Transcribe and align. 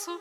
zu 0.00 0.18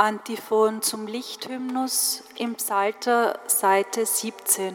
Antiphon 0.00 0.80
zum 0.80 1.06
Lichthymnus 1.06 2.22
im 2.36 2.54
Psalter 2.54 3.38
Seite 3.48 4.06
17. 4.06 4.74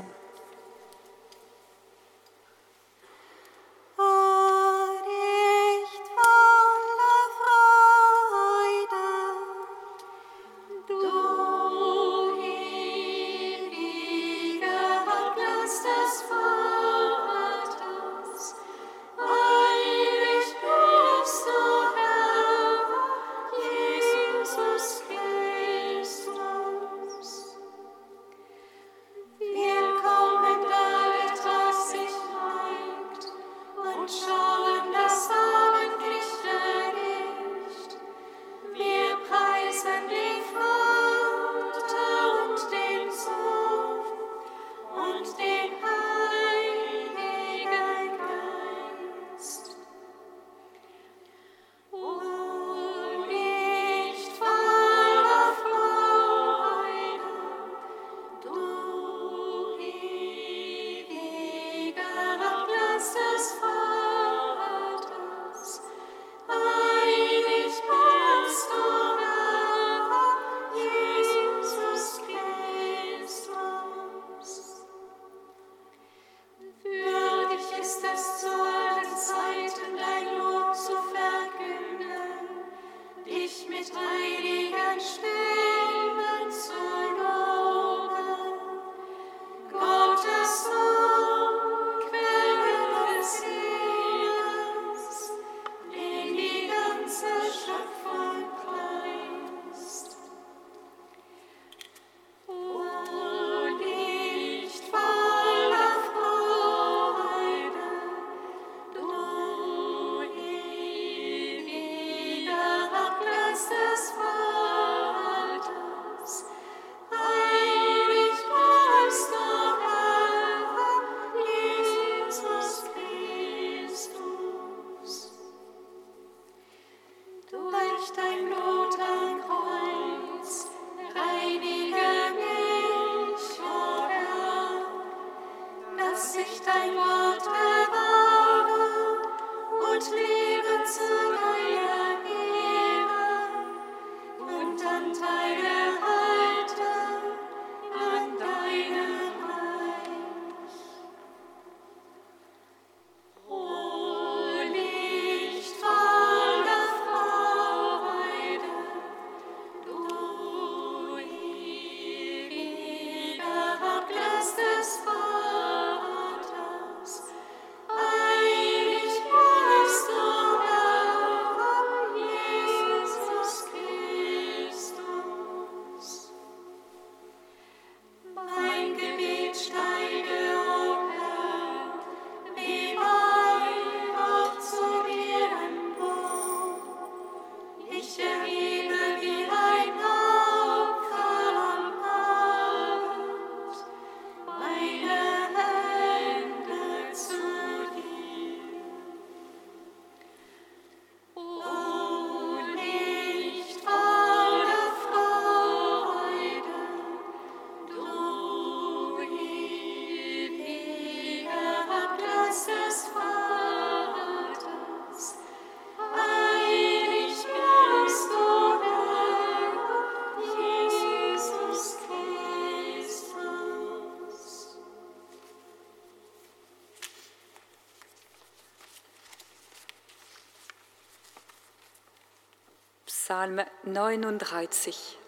Psalm 233.26 233.60
39. 233.86 235.25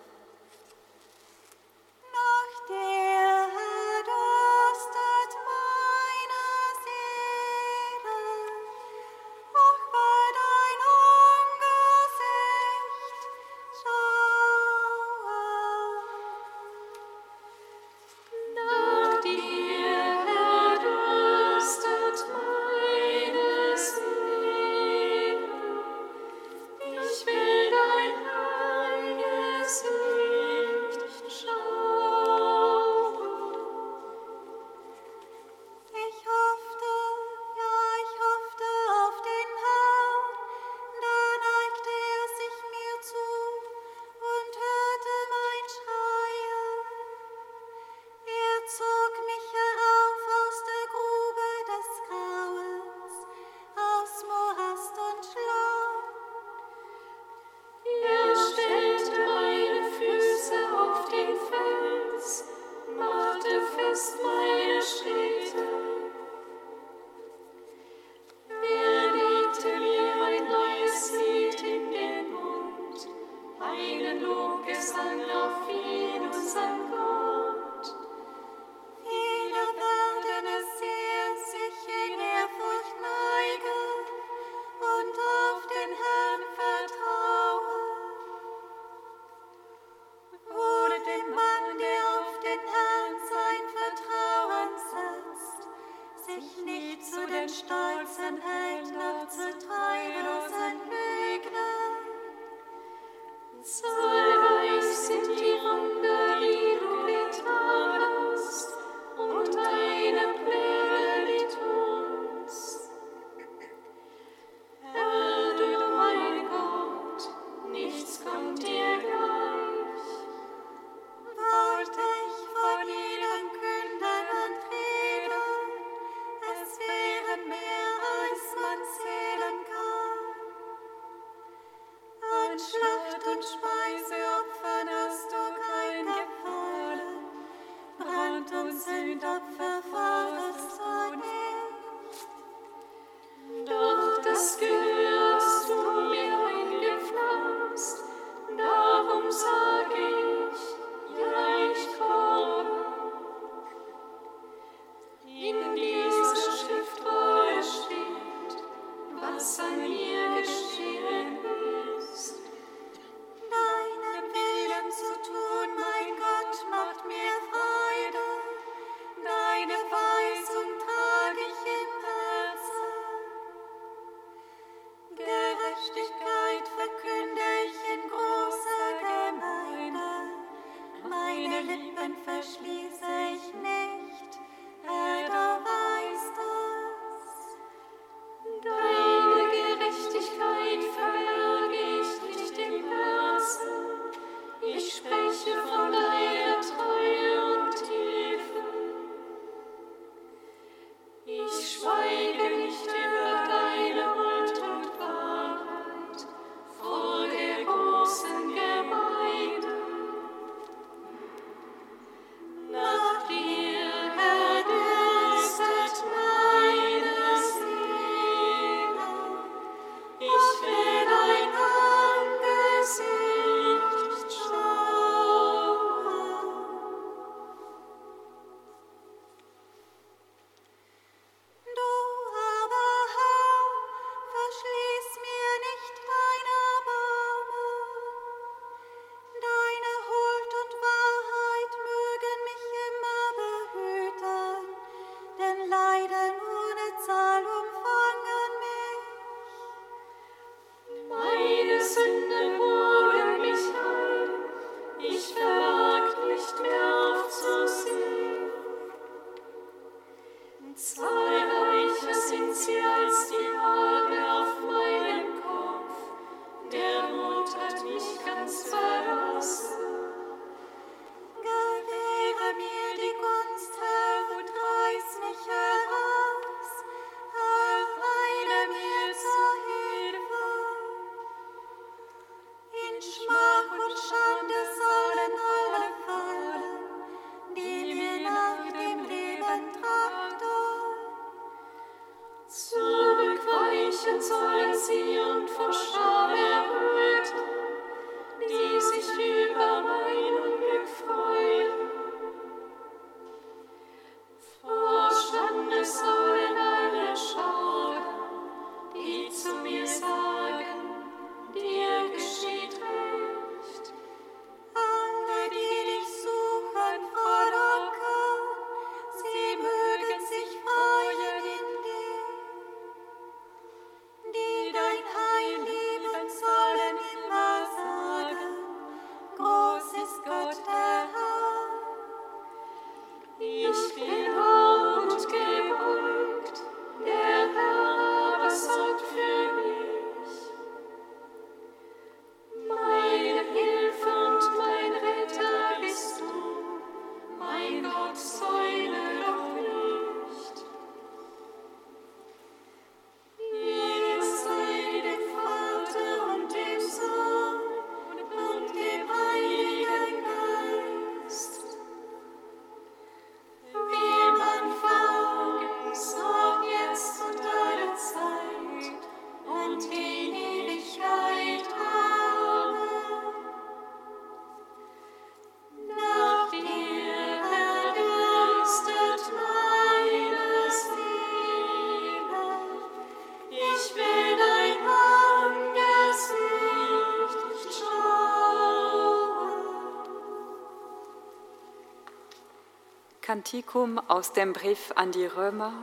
Kantikum 393.28 394.00
aus 394.08 394.32
dem 394.32 394.54
Brief 394.54 394.94
an 394.96 395.12
die 395.12 395.26
Römer, 395.26 395.74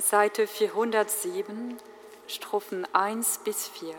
Seite 0.00 0.48
407, 0.48 1.76
Strophen 2.26 2.84
1 2.92 3.42
bis 3.44 3.68
4. 3.68 3.94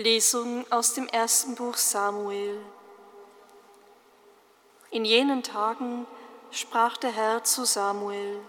Lesung 0.00 0.64
aus 0.70 0.94
dem 0.94 1.06
ersten 1.08 1.54
Buch 1.56 1.76
Samuel. 1.76 2.58
In 4.90 5.04
jenen 5.04 5.42
Tagen 5.42 6.06
sprach 6.50 6.96
der 6.96 7.12
Herr 7.12 7.44
zu 7.44 7.66
Samuel, 7.66 8.40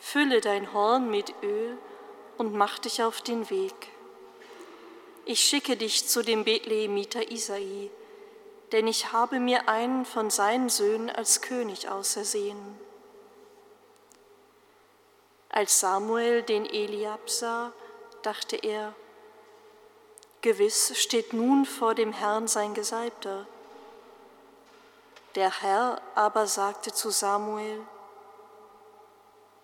Fülle 0.00 0.40
dein 0.40 0.72
Horn 0.72 1.10
mit 1.10 1.32
Öl 1.44 1.78
und 2.38 2.54
mach 2.54 2.80
dich 2.80 3.04
auf 3.04 3.22
den 3.22 3.50
Weg. 3.50 3.88
Ich 5.26 5.40
schicke 5.40 5.76
dich 5.76 6.08
zu 6.08 6.22
dem 6.22 6.42
Bethlehemiter 6.42 7.30
Isai, 7.30 7.88
denn 8.72 8.88
ich 8.88 9.12
habe 9.12 9.38
mir 9.38 9.68
einen 9.68 10.04
von 10.04 10.28
seinen 10.28 10.70
Söhnen 10.70 11.08
als 11.08 11.40
König 11.40 11.88
ausersehen. 11.88 12.78
Als 15.50 15.78
Samuel 15.78 16.42
den 16.42 16.66
Eliab 16.66 17.30
sah, 17.30 17.72
dachte 18.22 18.56
er, 18.56 18.94
Gewiss 20.42 20.98
steht 20.98 21.34
nun 21.34 21.66
vor 21.66 21.94
dem 21.94 22.12
Herrn 22.12 22.48
sein 22.48 22.72
Gesalbter. 22.72 23.46
Der 25.34 25.60
Herr 25.60 26.00
aber 26.14 26.46
sagte 26.46 26.92
zu 26.92 27.10
Samuel, 27.10 27.80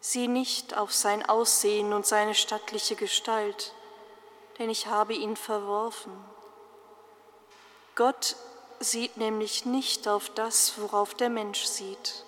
Sieh 0.00 0.28
nicht 0.28 0.76
auf 0.76 0.92
sein 0.92 1.26
Aussehen 1.28 1.92
und 1.92 2.06
seine 2.06 2.34
stattliche 2.34 2.94
Gestalt, 2.94 3.72
denn 4.58 4.70
ich 4.70 4.86
habe 4.86 5.14
ihn 5.14 5.34
verworfen. 5.34 6.12
Gott 7.96 8.36
sieht 8.78 9.16
nämlich 9.16 9.64
nicht 9.64 10.06
auf 10.06 10.28
das, 10.30 10.74
worauf 10.78 11.14
der 11.14 11.30
Mensch 11.30 11.64
sieht. 11.64 12.24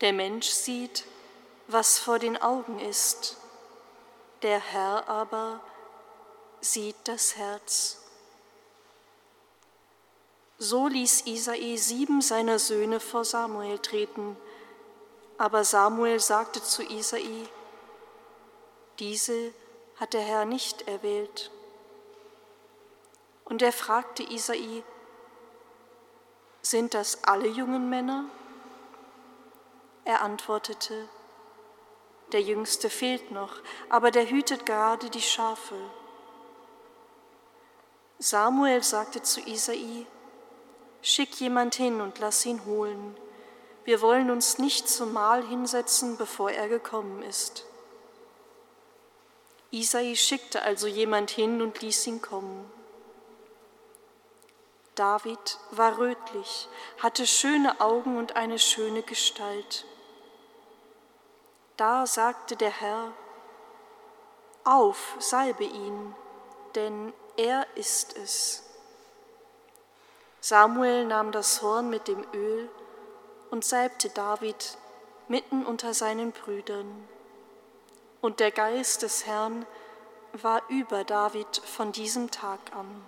Der 0.00 0.12
Mensch 0.12 0.48
sieht, 0.48 1.04
was 1.66 1.98
vor 1.98 2.18
den 2.18 2.40
Augen 2.40 2.78
ist, 2.78 3.36
der 4.42 4.60
Herr 4.60 5.08
aber 5.08 5.60
sieht 6.60 6.96
das 7.04 7.36
Herz. 7.36 7.98
So 10.58 10.88
ließ 10.88 11.26
Isai 11.26 11.76
sieben 11.76 12.20
seiner 12.20 12.58
Söhne 12.58 13.00
vor 13.00 13.24
Samuel 13.24 13.78
treten, 13.78 14.36
aber 15.38 15.64
Samuel 15.64 16.20
sagte 16.20 16.62
zu 16.62 16.82
Isai, 16.82 17.48
diese 18.98 19.54
hat 19.98 20.12
der 20.12 20.20
Herr 20.20 20.44
nicht 20.44 20.86
erwählt. 20.86 21.50
Und 23.46 23.62
er 23.62 23.72
fragte 23.72 24.22
Isai, 24.22 24.82
sind 26.60 26.92
das 26.92 27.24
alle 27.24 27.48
jungen 27.48 27.88
Männer? 27.88 28.26
Er 30.04 30.20
antwortete, 30.20 31.08
der 32.32 32.42
Jüngste 32.42 32.90
fehlt 32.90 33.30
noch, 33.30 33.54
aber 33.88 34.10
der 34.10 34.28
hütet 34.28 34.66
gerade 34.66 35.08
die 35.08 35.22
Schafe. 35.22 35.74
Samuel 38.22 38.82
sagte 38.82 39.22
zu 39.22 39.40
Isai, 39.40 40.06
Schick 41.00 41.40
jemand 41.40 41.74
hin 41.74 42.02
und 42.02 42.18
lass 42.18 42.44
ihn 42.44 42.66
holen. 42.66 43.16
Wir 43.84 44.02
wollen 44.02 44.30
uns 44.30 44.58
nicht 44.58 44.90
zum 44.90 45.14
Mahl 45.14 45.42
hinsetzen, 45.46 46.18
bevor 46.18 46.50
er 46.50 46.68
gekommen 46.68 47.22
ist. 47.22 47.64
Isai 49.70 50.14
schickte 50.16 50.60
also 50.60 50.86
jemand 50.86 51.30
hin 51.30 51.62
und 51.62 51.80
ließ 51.80 52.06
ihn 52.08 52.20
kommen. 52.20 52.70
David 54.96 55.58
war 55.70 55.96
rötlich, 55.96 56.68
hatte 56.98 57.26
schöne 57.26 57.80
Augen 57.80 58.18
und 58.18 58.36
eine 58.36 58.58
schöne 58.58 59.02
Gestalt. 59.02 59.86
Da 61.78 62.06
sagte 62.06 62.54
der 62.56 62.80
Herr, 62.80 63.12
Auf, 64.64 65.16
salbe 65.18 65.64
ihn, 65.64 66.14
denn 66.74 67.14
er 67.36 67.66
ist 67.74 68.16
es. 68.16 68.62
Samuel 70.40 71.04
nahm 71.04 71.32
das 71.32 71.60
Horn 71.60 71.90
mit 71.90 72.08
dem 72.08 72.24
Öl 72.32 72.70
und 73.50 73.64
salbte 73.64 74.08
David 74.08 74.78
mitten 75.28 75.66
unter 75.66 75.92
seinen 75.94 76.32
Brüdern. 76.32 77.08
Und 78.20 78.40
der 78.40 78.50
Geist 78.50 79.02
des 79.02 79.26
Herrn 79.26 79.66
war 80.32 80.62
über 80.68 81.04
David 81.04 81.58
von 81.58 81.92
diesem 81.92 82.30
Tag 82.30 82.58
an. 82.74 83.04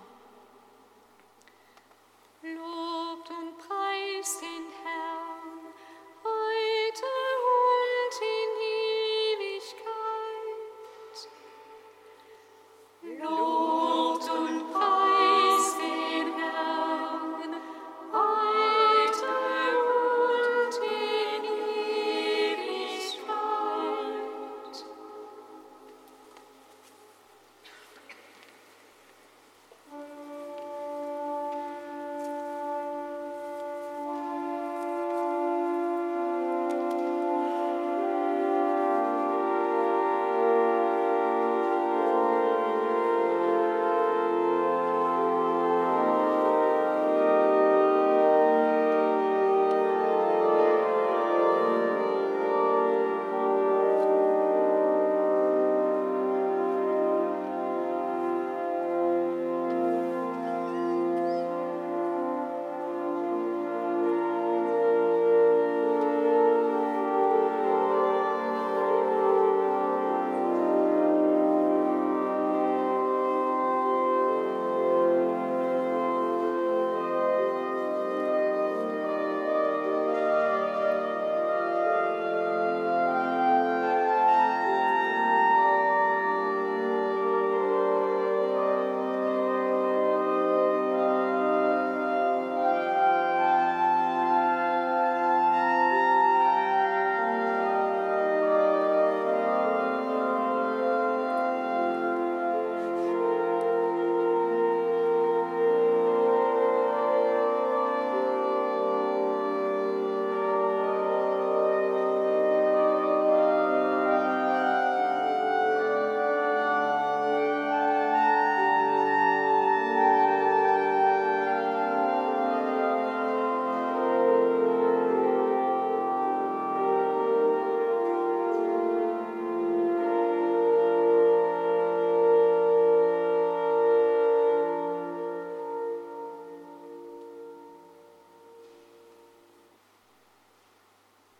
Lobt 2.41 3.29
und 3.29 3.57
preist 3.57 4.41
den 4.41 4.67
Herrn, 4.83 5.73
heute 6.23 7.05
und 7.51 8.15
in 8.21 8.49
Ewigkeit. 9.41 10.01
Lobt 13.21 13.72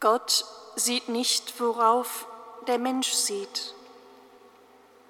Gott 0.03 0.43
sieht 0.75 1.07
nicht, 1.07 1.61
worauf 1.61 2.27
der 2.67 2.77
Mensch 2.77 3.13
sieht. 3.13 3.73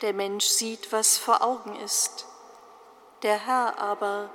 Der 0.02 0.14
Mensch 0.14 0.46
sieht, 0.46 0.92
was 0.92 1.18
vor 1.18 1.42
Augen 1.42 1.76
ist. 1.78 2.28
Der 3.24 3.40
Herr 3.44 3.80
aber 3.80 4.30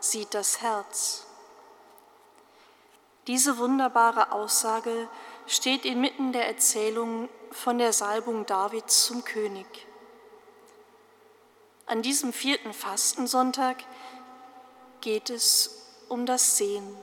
sieht 0.00 0.34
das 0.34 0.60
Herz. 0.60 1.26
Diese 3.28 3.56
wunderbare 3.58 4.32
Aussage 4.32 5.08
steht 5.46 5.84
inmitten 5.84 6.32
der 6.32 6.48
Erzählung 6.48 7.28
von 7.52 7.78
der 7.78 7.92
Salbung 7.92 8.46
Davids 8.46 9.06
zum 9.06 9.22
König. 9.22 9.86
An 11.86 12.02
diesem 12.02 12.32
vierten 12.32 12.72
Fastensonntag 12.72 13.76
geht 15.00 15.30
es 15.30 15.86
um 16.08 16.26
das 16.26 16.56
Sehen, 16.56 16.98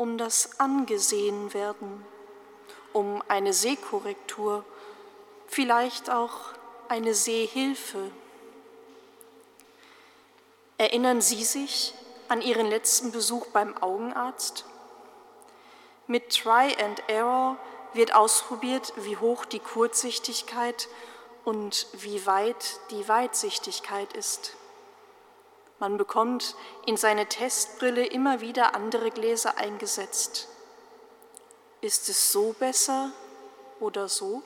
um 0.00 0.16
das 0.16 0.58
Angesehenwerden, 0.58 2.02
um 2.94 3.22
eine 3.28 3.52
Sehkorrektur, 3.52 4.64
vielleicht 5.46 6.08
auch 6.08 6.54
eine 6.88 7.12
Sehhilfe. 7.12 8.10
Erinnern 10.78 11.20
Sie 11.20 11.44
sich 11.44 11.92
an 12.30 12.40
Ihren 12.40 12.64
letzten 12.64 13.12
Besuch 13.12 13.48
beim 13.48 13.76
Augenarzt? 13.76 14.64
Mit 16.06 16.30
Try 16.30 16.74
and 16.82 17.06
Error 17.06 17.58
wird 17.92 18.14
ausprobiert, 18.14 18.94
wie 18.96 19.18
hoch 19.18 19.44
die 19.44 19.60
Kurzsichtigkeit 19.60 20.88
und 21.44 21.86
wie 21.92 22.24
weit 22.24 22.80
die 22.90 23.06
Weitsichtigkeit 23.06 24.14
ist. 24.14 24.56
Man 25.80 25.96
bekommt 25.96 26.54
in 26.84 26.98
seine 26.98 27.26
Testbrille 27.26 28.06
immer 28.06 28.42
wieder 28.42 28.74
andere 28.74 29.10
Gläser 29.10 29.56
eingesetzt. 29.56 30.46
Ist 31.80 32.10
es 32.10 32.30
so 32.30 32.52
besser 32.52 33.10
oder 33.80 34.06
so? 34.06 34.42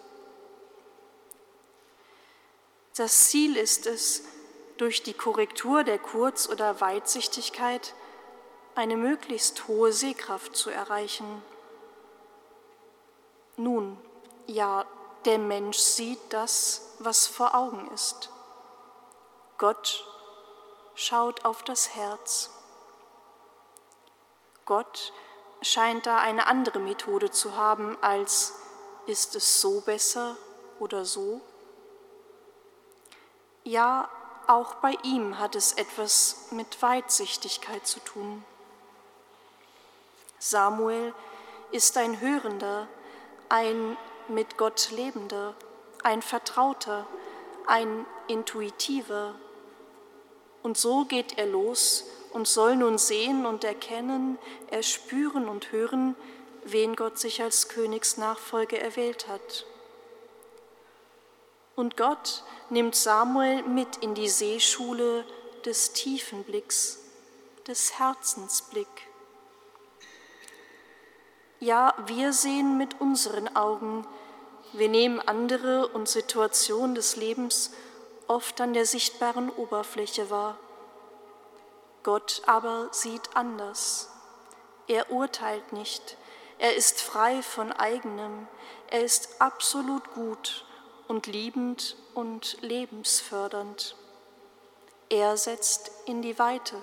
Das 2.96 3.24
Ziel 3.24 3.56
ist 3.56 3.86
es, 3.86 4.22
durch 4.76 5.02
die 5.02 5.14
Korrektur 5.14 5.82
der 5.82 5.98
Kurz- 5.98 6.48
oder 6.48 6.80
Weitsichtigkeit 6.80 7.94
eine 8.76 8.96
möglichst 8.96 9.66
hohe 9.66 9.92
Sehkraft 9.92 10.54
zu 10.54 10.70
erreichen. 10.70 11.42
Nun, 13.56 13.98
ja, 14.46 14.84
der 15.24 15.38
Mensch 15.38 15.78
sieht 15.78 16.20
das, 16.30 16.94
was 17.00 17.26
vor 17.26 17.56
Augen 17.56 17.90
ist. 17.92 18.30
Gott 19.58 20.06
schaut 20.94 21.44
auf 21.44 21.62
das 21.62 21.94
Herz. 21.94 22.50
Gott 24.64 25.12
scheint 25.62 26.06
da 26.06 26.18
eine 26.18 26.46
andere 26.46 26.78
Methode 26.78 27.30
zu 27.30 27.56
haben 27.56 27.96
als 28.02 28.54
ist 29.06 29.36
es 29.36 29.60
so 29.60 29.80
besser 29.80 30.36
oder 30.78 31.04
so? 31.04 31.40
Ja, 33.64 34.08
auch 34.46 34.74
bei 34.76 34.96
ihm 35.02 35.38
hat 35.38 35.54
es 35.54 35.72
etwas 35.72 36.48
mit 36.50 36.82
Weitsichtigkeit 36.82 37.86
zu 37.86 38.00
tun. 38.00 38.44
Samuel 40.38 41.14
ist 41.70 41.96
ein 41.96 42.20
Hörender, 42.20 42.86
ein 43.48 43.96
mit 44.28 44.58
Gott 44.58 44.90
Lebender, 44.90 45.54
ein 46.02 46.20
Vertrauter, 46.20 47.06
ein 47.66 48.04
Intuitiver. 48.26 49.34
Und 50.64 50.78
so 50.78 51.04
geht 51.04 51.36
er 51.36 51.44
los 51.44 52.04
und 52.32 52.48
soll 52.48 52.76
nun 52.76 52.96
sehen 52.96 53.44
und 53.44 53.64
erkennen, 53.64 54.38
erspüren 54.70 55.46
und 55.46 55.72
hören, 55.72 56.16
wen 56.64 56.96
Gott 56.96 57.18
sich 57.18 57.42
als 57.42 57.68
Königsnachfolge 57.68 58.80
erwählt 58.80 59.28
hat. 59.28 59.66
Und 61.76 61.98
Gott 61.98 62.44
nimmt 62.70 62.94
Samuel 62.94 63.62
mit 63.64 63.96
in 63.98 64.14
die 64.14 64.30
Seeschule 64.30 65.26
des 65.66 65.92
tiefen 65.92 66.44
Blicks, 66.44 66.98
des 67.66 67.98
Herzensblick. 67.98 68.88
Ja, 71.60 71.92
wir 72.06 72.32
sehen 72.32 72.78
mit 72.78 73.02
unseren 73.02 73.54
Augen, 73.54 74.06
wir 74.72 74.88
nehmen 74.88 75.20
andere 75.20 75.88
und 75.88 76.08
Situationen 76.08 76.94
des 76.94 77.16
Lebens 77.16 77.70
oft 78.28 78.60
an 78.60 78.74
der 78.74 78.86
sichtbaren 78.86 79.50
Oberfläche 79.50 80.30
wahr. 80.30 80.56
Gott 82.02 82.42
aber 82.46 82.88
sieht 82.92 83.34
anders. 83.34 84.10
Er 84.86 85.10
urteilt 85.10 85.72
nicht, 85.72 86.16
er 86.58 86.76
ist 86.76 87.00
frei 87.00 87.42
von 87.42 87.72
eigenem, 87.72 88.46
er 88.90 89.02
ist 89.02 89.40
absolut 89.40 90.12
gut 90.14 90.64
und 91.08 91.26
liebend 91.26 91.96
und 92.14 92.58
lebensfördernd. 92.60 93.96
Er 95.08 95.36
setzt 95.36 95.90
in 96.06 96.22
die 96.22 96.38
Weite. 96.38 96.76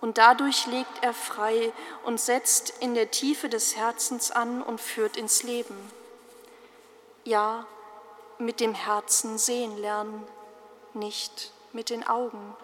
Und 0.00 0.16
dadurch 0.16 0.66
legt 0.66 1.02
er 1.02 1.12
frei 1.12 1.72
und 2.04 2.20
setzt 2.20 2.70
in 2.80 2.94
der 2.94 3.10
Tiefe 3.10 3.48
des 3.48 3.76
Herzens 3.76 4.30
an 4.30 4.62
und 4.62 4.80
führt 4.80 5.16
ins 5.16 5.42
Leben. 5.42 5.76
Ja, 7.24 7.66
mit 8.40 8.60
dem 8.60 8.74
Herzen 8.74 9.38
sehen 9.38 9.76
lernen, 9.78 10.26
nicht 10.94 11.52
mit 11.72 11.90
den 11.90 12.06
Augen. 12.06 12.56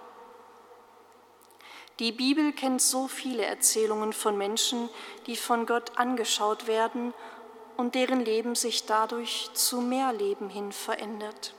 Die 1.98 2.12
Bibel 2.12 2.52
kennt 2.52 2.82
so 2.82 3.08
viele 3.08 3.44
Erzählungen 3.44 4.12
von 4.12 4.36
Menschen, 4.36 4.90
die 5.26 5.36
von 5.36 5.64
Gott 5.64 5.92
angeschaut 5.96 6.66
werden 6.66 7.14
und 7.76 7.94
deren 7.94 8.20
Leben 8.20 8.54
sich 8.54 8.84
dadurch 8.86 9.50
zu 9.54 9.80
mehr 9.80 10.12
Leben 10.12 10.50
hin 10.50 10.72
verändert. 10.72 11.54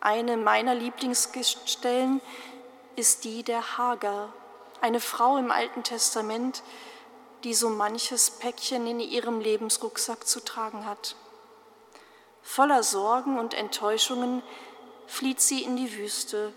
Eine 0.00 0.36
meiner 0.36 0.74
Lieblingsstellen 0.74 2.20
ist 2.96 3.24
die 3.24 3.42
der 3.42 3.78
Hagar, 3.78 4.32
eine 4.80 5.00
Frau 5.00 5.38
im 5.38 5.50
Alten 5.50 5.82
Testament, 5.82 6.62
die 7.44 7.54
so 7.54 7.68
manches 7.70 8.30
Päckchen 8.30 8.86
in 8.86 9.00
ihrem 9.00 9.40
Lebensrucksack 9.40 10.26
zu 10.26 10.44
tragen 10.44 10.84
hat. 10.84 11.16
Voller 12.48 12.82
Sorgen 12.82 13.38
und 13.38 13.52
Enttäuschungen 13.52 14.42
flieht 15.06 15.38
sie 15.38 15.62
in 15.62 15.76
die 15.76 15.98
Wüste 15.98 16.54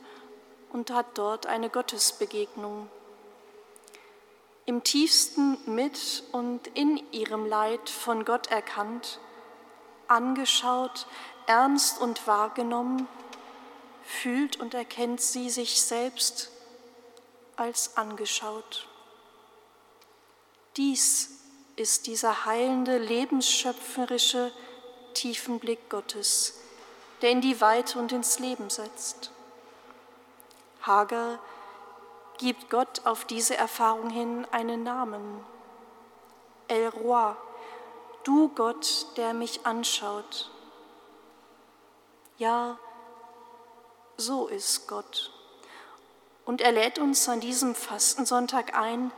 und 0.71 0.89
hat 0.89 1.17
dort 1.17 1.47
eine 1.47 1.69
Gottesbegegnung. 1.69 2.89
Im 4.65 4.83
tiefsten 4.83 5.57
mit 5.65 6.23
und 6.31 6.65
in 6.75 6.95
ihrem 7.11 7.45
Leid 7.45 7.89
von 7.89 8.23
Gott 8.23 8.47
erkannt, 8.47 9.19
angeschaut, 10.07 11.07
ernst 11.45 11.99
und 11.99 12.25
wahrgenommen, 12.25 13.05
fühlt 14.01 14.61
und 14.61 14.73
erkennt 14.73 15.19
sie 15.19 15.49
sich 15.49 15.81
selbst 15.81 16.51
als 17.57 17.97
angeschaut. 17.97 18.87
Dies 20.77 21.31
ist 21.75 22.07
dieser 22.07 22.45
heilende, 22.45 22.97
lebensschöpferische 22.97 24.53
Tiefenblick 25.13 25.89
Gottes, 25.89 26.59
der 27.21 27.31
in 27.31 27.41
die 27.41 27.61
Weite 27.61 27.99
und 27.99 28.11
ins 28.11 28.39
Leben 28.39 28.69
setzt. 28.69 29.31
Hager 30.81 31.39
gibt 32.37 32.69
Gott 32.69 33.05
auf 33.05 33.25
diese 33.25 33.55
Erfahrung 33.55 34.09
hin 34.09 34.47
einen 34.51 34.83
Namen. 34.83 35.45
El 36.67 36.87
Roi, 36.87 37.35
du 38.23 38.49
Gott, 38.49 39.05
der 39.17 39.33
mich 39.33 39.65
anschaut. 39.65 40.49
Ja, 42.37 42.79
so 44.17 44.47
ist 44.47 44.87
Gott. 44.87 45.31
Und 46.45 46.61
er 46.61 46.71
lädt 46.71 46.97
uns 46.97 47.29
an 47.29 47.39
diesem 47.39 47.75
Fastensonntag 47.75 48.75
ein, 48.75 49.11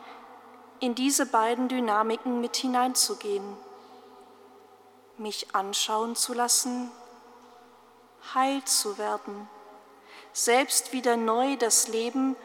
in 0.79 0.95
diese 0.95 1.25
beiden 1.25 1.69
Dynamiken 1.69 2.41
mit 2.41 2.57
hineinzugehen, 2.57 3.55
mich 5.17 5.53
anschauen 5.53 6.15
zu 6.15 6.33
lassen, 6.33 6.91
heil 8.33 8.63
zu 8.65 8.97
werden, 8.97 9.47
selbst 10.31 10.93
wieder 10.93 11.17
neu 11.17 11.55
das 11.57 11.87
Leben 11.87 12.35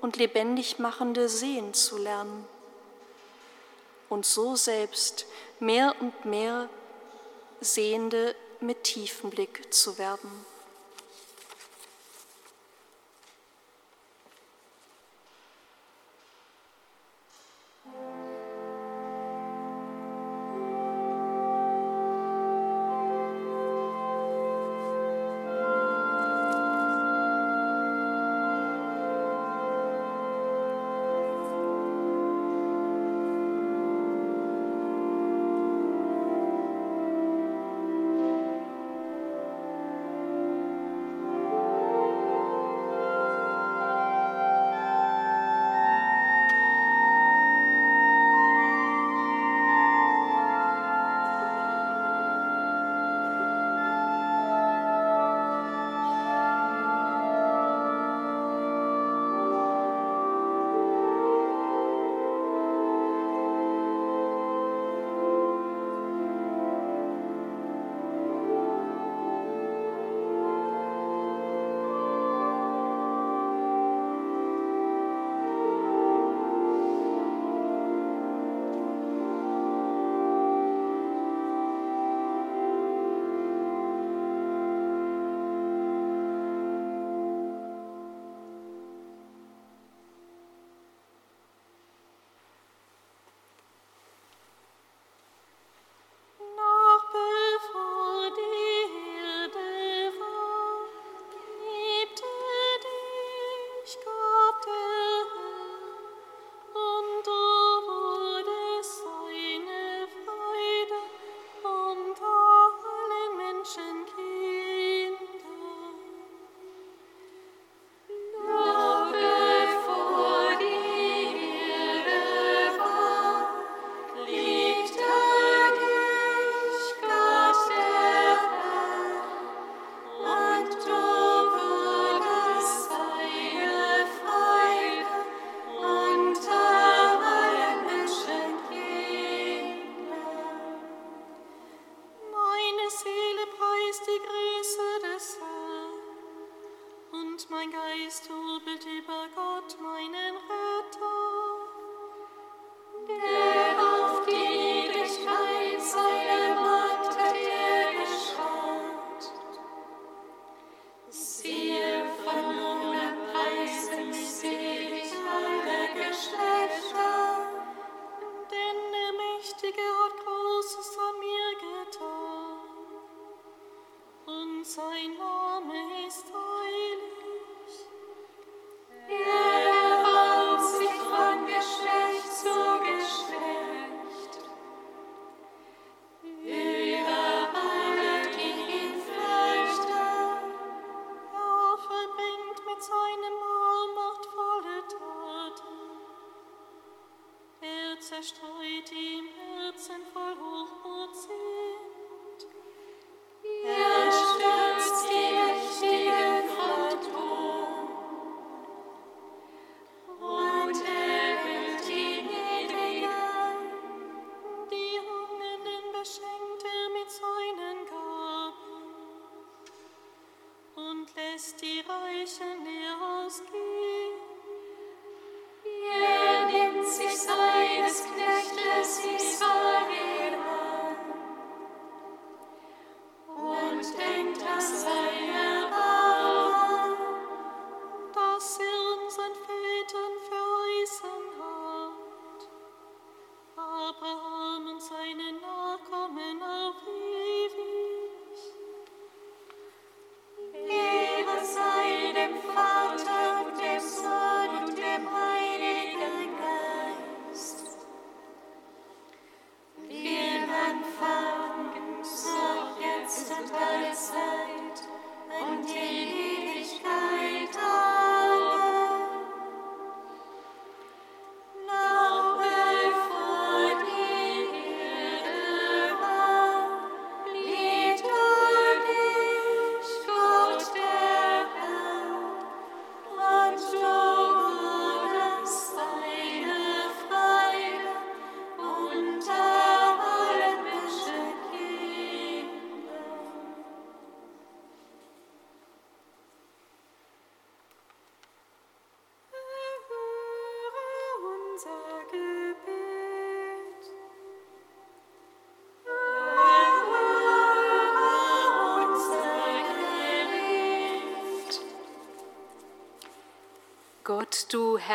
und 0.00 0.16
lebendig 0.16 0.78
machende 0.78 1.28
sehen 1.28 1.74
zu 1.74 1.98
lernen 1.98 2.46
und 4.08 4.26
so 4.26 4.54
selbst 4.54 5.26
mehr 5.60 5.94
und 6.00 6.24
mehr 6.24 6.68
Sehende 7.60 8.36
mit 8.60 8.84
tiefem 8.84 9.30
Blick 9.30 9.72
zu 9.72 9.98
werden. 9.98 10.30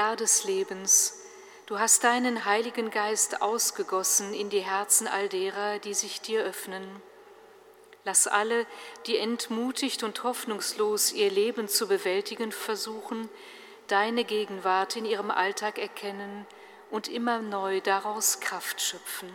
Herr 0.09 0.15
des 0.15 0.43
Lebens, 0.43 1.19
du 1.67 1.77
hast 1.77 2.03
deinen 2.03 2.43
Heiligen 2.45 2.89
Geist 2.89 3.43
ausgegossen 3.43 4.33
in 4.33 4.49
die 4.49 4.61
Herzen 4.61 5.07
all 5.07 5.29
derer, 5.29 5.77
die 5.77 5.93
sich 5.93 6.19
dir 6.19 6.43
öffnen. 6.43 6.83
Lass 8.05 8.25
alle, 8.25 8.65
die 9.05 9.19
entmutigt 9.19 10.01
und 10.01 10.23
hoffnungslos 10.23 11.11
ihr 11.11 11.29
Leben 11.29 11.67
zu 11.67 11.87
bewältigen 11.87 12.51
versuchen, 12.51 13.29
deine 13.85 14.23
Gegenwart 14.23 14.95
in 14.95 15.05
ihrem 15.05 15.29
Alltag 15.29 15.77
erkennen 15.77 16.47
und 16.89 17.07
immer 17.07 17.43
neu 17.43 17.79
daraus 17.79 18.39
Kraft 18.39 18.81
schöpfen. 18.81 19.29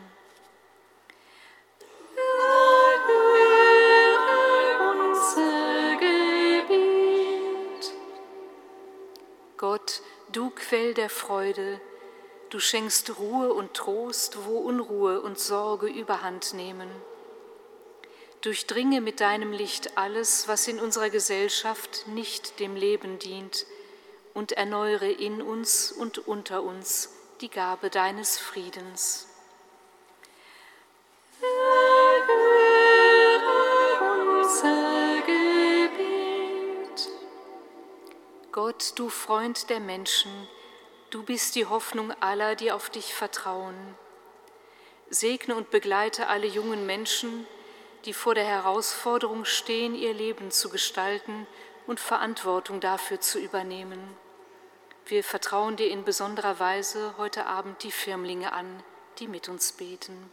Quell 10.66 10.94
der 10.94 11.10
Freude, 11.10 11.78
du 12.48 12.58
schenkst 12.58 13.18
Ruhe 13.18 13.52
und 13.52 13.74
Trost, 13.74 14.46
wo 14.46 14.56
Unruhe 14.56 15.20
und 15.20 15.38
Sorge 15.38 15.88
überhand 15.88 16.54
nehmen. 16.54 16.88
Durchdringe 18.40 19.02
mit 19.02 19.20
deinem 19.20 19.52
Licht 19.52 19.98
alles, 19.98 20.48
was 20.48 20.66
in 20.66 20.80
unserer 20.80 21.10
Gesellschaft 21.10 22.06
nicht 22.06 22.60
dem 22.60 22.76
Leben 22.76 23.18
dient, 23.18 23.66
und 24.32 24.52
erneuere 24.52 25.10
in 25.10 25.42
uns 25.42 25.92
und 25.92 26.26
unter 26.26 26.62
uns 26.62 27.10
die 27.42 27.50
Gabe 27.50 27.90
deines 27.90 28.38
Friedens. 28.38 29.28
Gott, 38.50 38.92
du 38.94 39.10
Freund 39.10 39.68
der 39.68 39.80
Menschen, 39.80 40.30
du 41.14 41.22
bist 41.22 41.54
die 41.54 41.66
Hoffnung 41.66 42.10
aller, 42.20 42.56
die 42.56 42.72
auf 42.72 42.90
dich 42.90 43.14
vertrauen. 43.14 43.76
Segne 45.10 45.54
und 45.54 45.70
begleite 45.70 46.26
alle 46.26 46.48
jungen 46.48 46.86
Menschen, 46.86 47.46
die 48.04 48.12
vor 48.12 48.34
der 48.34 48.44
Herausforderung 48.44 49.44
stehen, 49.44 49.94
ihr 49.94 50.12
Leben 50.12 50.50
zu 50.50 50.70
gestalten 50.70 51.46
und 51.86 52.00
Verantwortung 52.00 52.80
dafür 52.80 53.20
zu 53.20 53.38
übernehmen. 53.38 54.00
Wir 55.06 55.22
vertrauen 55.22 55.76
dir 55.76 55.88
in 55.88 56.04
besonderer 56.04 56.58
Weise 56.58 57.14
heute 57.16 57.46
Abend 57.46 57.84
die 57.84 57.92
Firmlinge 57.92 58.52
an, 58.52 58.82
die 59.20 59.28
mit 59.28 59.48
uns 59.48 59.70
beten. 59.70 60.32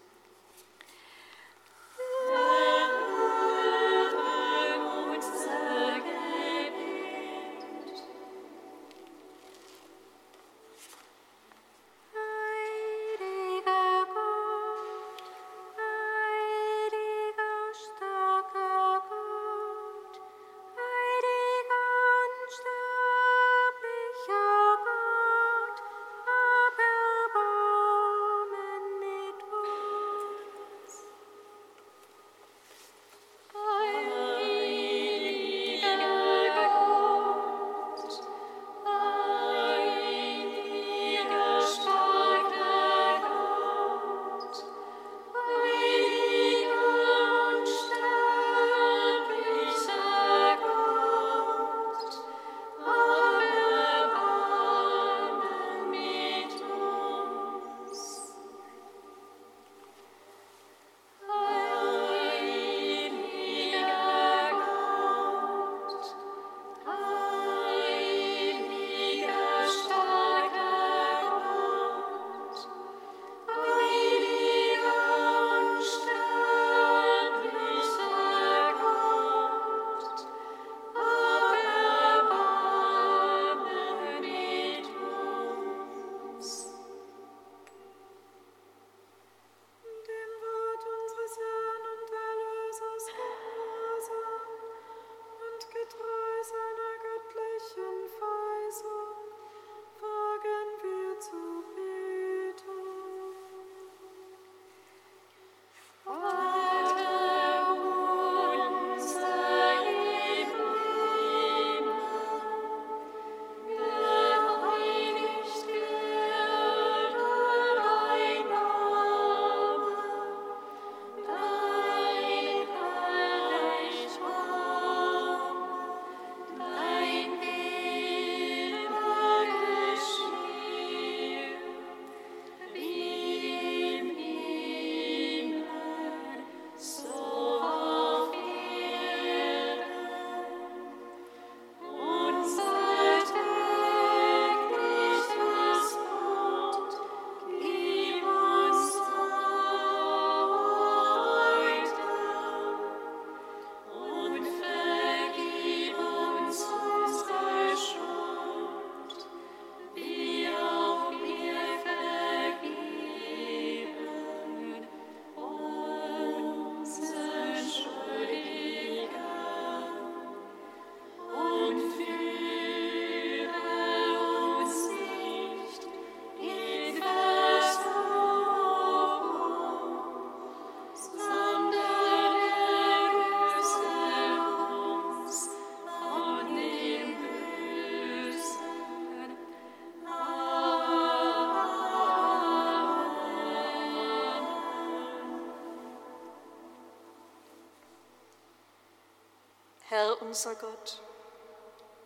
Unser 200.32 200.56
Gott, 200.56 201.02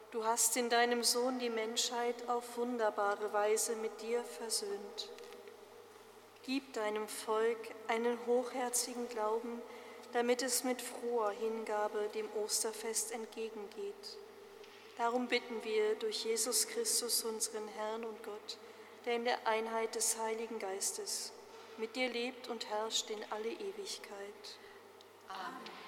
du 0.10 0.26
hast 0.26 0.58
in 0.58 0.68
deinem 0.68 1.04
Sohn 1.04 1.38
die 1.38 1.52
Menschheit 1.52 2.28
auf 2.28 2.58
wunderbare 2.58 3.32
Weise 3.34 3.76
mit 3.76 4.02
dir 4.02 4.24
versöhnt. 4.24 5.12
Gib 6.42 6.74
deinem 6.74 7.08
Volk 7.08 7.60
einen 7.88 8.18
hochherzigen 8.26 9.08
Glauben, 9.10 9.62
damit 10.12 10.42
es 10.42 10.64
mit 10.64 10.82
froher 10.82 11.34
Hingabe 11.34 12.10
dem 12.16 12.28
Osterfest 12.44 13.12
entgegengeht. 13.12 14.18
Darum 14.98 15.28
bitten 15.28 15.64
wir 15.64 15.94
durch 15.94 16.26
Jesus 16.26 16.68
Christus, 16.68 17.24
unseren 17.26 17.68
Herrn 17.78 18.06
und 18.06 18.24
Gott, 18.24 18.58
der 19.06 19.18
in 19.18 19.26
der 19.26 19.46
Einheit 19.46 19.94
des 19.94 20.18
Heiligen 20.18 20.58
Geistes 20.58 21.32
mit 21.78 21.96
dir 21.96 22.10
lebt 22.10 22.48
und 22.48 22.68
herrscht 22.72 23.08
in 23.12 23.24
alle 23.30 23.52
Ewigkeit. 23.52 24.58
Amen. 25.28 25.85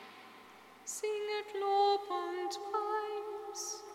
Singet 0.90 1.54
Lob 1.60 2.10
und 2.10 2.62
Preis. 2.72 3.87